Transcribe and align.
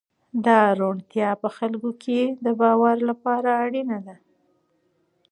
دا 0.45 0.59
روڼتیا 0.79 1.29
په 1.41 1.47
خلکو 1.57 1.89
کې 2.03 2.19
د 2.45 2.47
باور 2.59 2.97
لپاره 3.09 3.49
اړینه 3.63 3.97
ده. 4.05 4.15